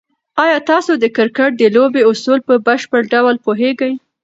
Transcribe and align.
آیا 0.43 0.57
تاسو 0.69 0.91
د 0.97 1.05
کرکټ 1.17 1.51
د 1.57 1.63
لوبې 1.75 2.01
اصول 2.11 2.39
په 2.47 2.53
بشپړ 2.67 3.01
ډول 3.13 3.35
پوهېږئ؟ 3.45 3.93